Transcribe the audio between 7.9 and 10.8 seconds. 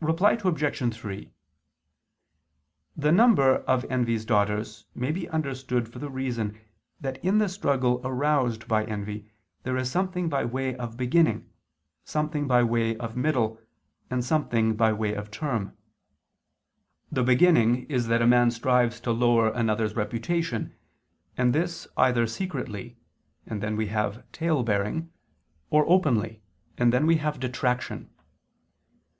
aroused by envy there is something by way